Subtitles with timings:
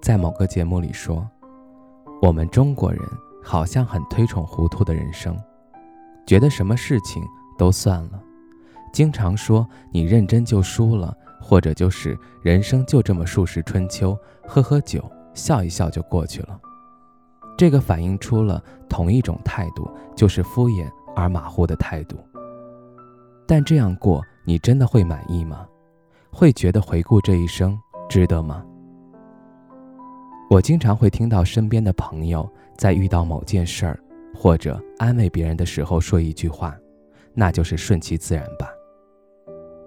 [0.00, 1.28] 在某个节目里说
[2.22, 3.00] ：“我们中国人
[3.42, 5.36] 好像很推崇糊涂的人生，
[6.26, 7.22] 觉得什么事情
[7.58, 8.22] 都算了，
[8.92, 15.04] 经常说你认真就输了，或者就是人生就这么数十春秋，喝喝酒，
[15.34, 16.60] 笑一笑就过去了。
[17.58, 22.16] 这个反映出了同一种态度，就是敷衍而马虎的态度。
[23.46, 25.66] 但这样过，你真的会满意吗？
[26.30, 27.76] 会觉得回顾这一生
[28.08, 28.64] 值得吗？”
[30.48, 33.98] 我经常会听到身边的朋友在遇到某件事儿
[34.32, 36.78] 或者安慰别人的时候说一句话，
[37.34, 38.68] 那就是顺其自然吧。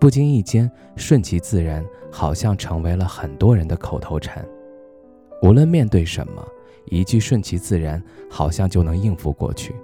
[0.00, 4.46] 不经意间，顺其自然好像成为了很多人的口头禅。
[5.42, 6.42] 无论面对什么，
[6.86, 9.74] 一句顺其自然好像就能应付过去。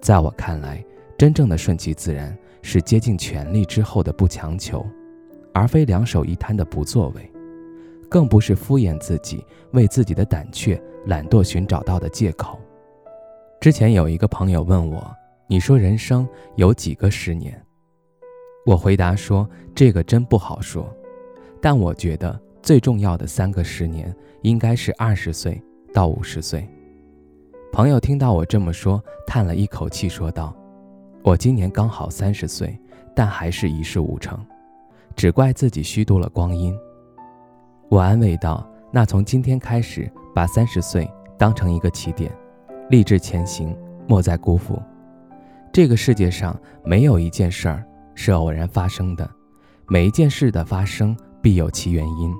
[0.00, 0.84] 在我看来，
[1.16, 4.84] 真正的顺其自然是竭尽全力之后的不强求，
[5.52, 7.30] 而非两手一摊的不作为。
[8.14, 12.56] 更不是敷衍自己，为自己的胆怯、懒惰寻找到的借口。
[13.60, 15.04] 之前有一个朋友问我
[15.50, 17.60] ：“你说人生有几个十年？”
[18.66, 20.88] 我回答说：“这个真不好说，
[21.60, 25.60] 但我觉得最重要的三个十年应该是二十岁
[25.92, 26.64] 到五十岁。”
[27.74, 30.54] 朋友听到我这么说，叹了一口气，说道
[31.24, 32.78] ：“我今年刚好三十岁，
[33.12, 34.38] 但还是一事无成，
[35.16, 36.72] 只怪自己虚度了光阴。”
[37.88, 42.32] 我安慰道：“那从今天开始，把三十岁当成一个起点，
[42.90, 43.76] 立志前行，
[44.08, 44.80] 莫再辜负。
[45.72, 47.84] 这个世界上没有一件事儿
[48.14, 49.28] 是偶然发生的，
[49.86, 52.34] 每一件事的发生必有其原因，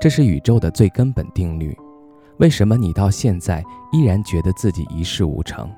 [0.00, 1.76] 这是宇宙的最根本定律。
[2.38, 3.62] 为什么你到现在
[3.92, 5.70] 依然觉得自己一事无成？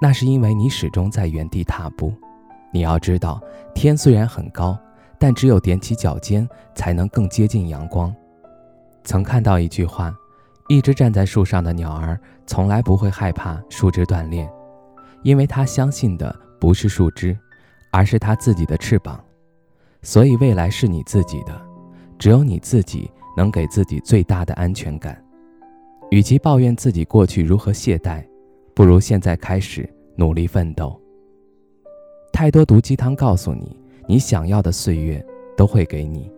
[0.00, 2.12] 那是因为你始终在原地踏步。
[2.72, 3.40] 你要知道，
[3.74, 4.78] 天虽然很高，
[5.18, 8.12] 但只有踮起脚尖，才能更接近阳光。”
[9.06, 10.12] 曾看到一句话：
[10.68, 14.46] 一只站在树上的鸟儿从来不会害怕树枝断裂，
[15.22, 17.38] 因为它相信的不是树枝，
[17.92, 19.24] 而是它自己的翅膀。
[20.02, 21.58] 所以未来是你自己的，
[22.18, 25.16] 只有你自己能给自己最大的安全感。
[26.10, 28.24] 与其抱怨自己过去如何懈怠，
[28.74, 31.00] 不如现在开始努力奋斗。
[32.32, 33.78] 太多毒鸡汤告诉你，
[34.08, 35.24] 你想要的岁月
[35.56, 36.28] 都会给你。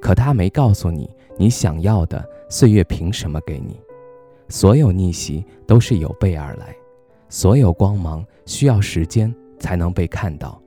[0.00, 3.80] 可他没告诉你，你想要的岁月凭什么给你？
[4.48, 6.74] 所有逆袭都是有备而来，
[7.28, 10.60] 所有光芒需要时间才能被看到，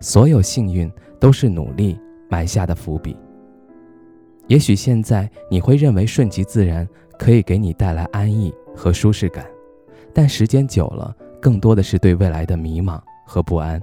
[0.00, 1.98] 所有幸运都是努力
[2.28, 3.16] 埋下的伏笔。
[4.46, 6.88] 也许现在你会认为顺其自然
[7.18, 9.44] 可以给你带来安逸和舒适感，
[10.14, 13.82] 但时间久了，更多的是对未来的迷茫和不安。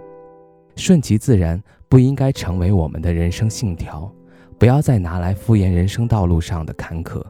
[0.78, 4.10] 顺其自然不应该成为我们的人生信条。
[4.58, 7.24] 不要再拿来敷衍人生道路上的坎坷，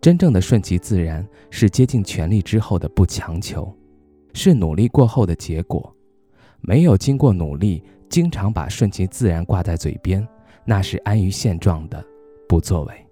[0.00, 3.72] 真正的顺其自然是竭尽全力之后的不强求，
[4.34, 5.94] 是努力过后的结果。
[6.60, 10.26] 没有经过努力，经常把顺其自然挂在嘴边，
[10.64, 12.04] 那是安于现状的
[12.48, 13.06] 不作为。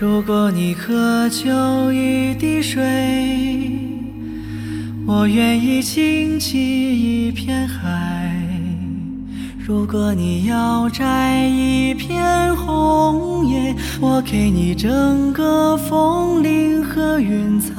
[0.00, 2.80] 如果你渴求一滴水，
[5.04, 8.30] 我愿意倾起一片海；
[9.58, 17.74] 如果你要摘一片红叶，我给你整个枫林和云彩；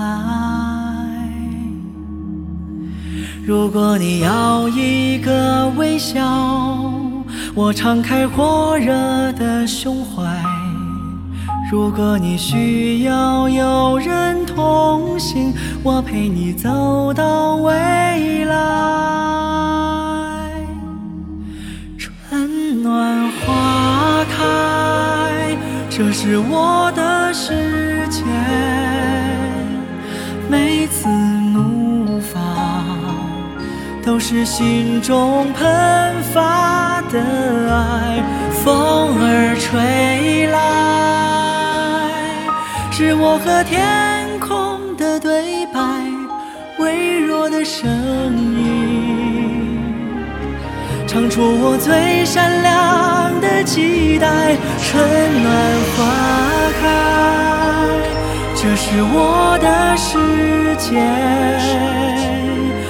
[3.46, 6.20] 如果你要一个微笑，
[7.56, 10.49] 我敞开火热的胸怀。
[11.72, 18.56] 如果你需要有人同行，我陪你走到未来。
[21.96, 25.56] 春暖花开，
[25.92, 28.24] 这是我的世界。
[30.50, 32.42] 每次怒放，
[34.04, 37.22] 都是心中喷发的
[37.72, 38.24] 爱。
[38.64, 41.09] 风儿吹来。
[43.02, 45.80] 是我和天空的对白，
[46.80, 47.90] 微弱的声
[48.38, 49.80] 音，
[51.08, 54.54] 唱出我最闪亮的期待。
[54.84, 55.02] 春
[55.42, 55.50] 暖
[55.96, 56.04] 花
[56.82, 56.90] 开，
[58.54, 60.20] 这是我的世
[60.76, 61.00] 界。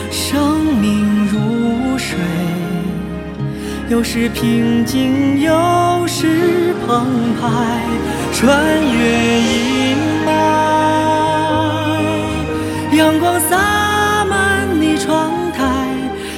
[0.09, 2.17] 生命如水，
[3.89, 7.05] 有时平静，有时澎
[7.39, 7.47] 湃，
[8.31, 10.29] 穿越阴霾。
[12.97, 15.63] 阳光洒满你窗台，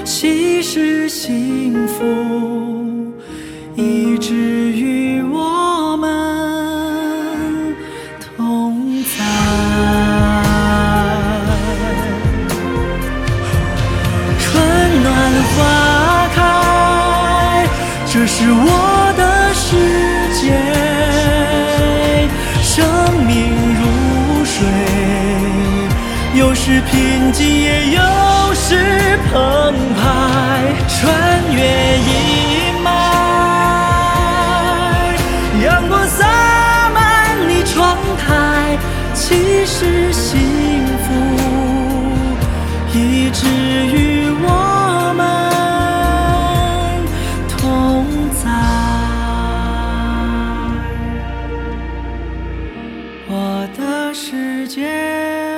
[0.03, 2.03] 稀释幸福，
[3.75, 6.07] 一直与我们
[8.37, 9.09] 同在。
[14.39, 14.49] 春
[15.03, 15.09] 暖
[15.53, 15.57] 花
[16.35, 16.37] 开，
[18.05, 18.90] 这是我
[26.89, 28.01] 平静也有
[28.53, 30.99] 时澎湃穿
[31.53, 31.59] 越
[31.97, 32.11] 阴
[32.83, 32.87] 霾
[35.63, 36.99] 阳光洒满
[37.47, 38.77] 你窗台
[39.13, 40.39] 其实幸
[41.03, 41.07] 福
[42.93, 45.19] 一直与我们
[47.47, 48.05] 同
[48.43, 48.49] 在
[53.27, 55.50] 我的世界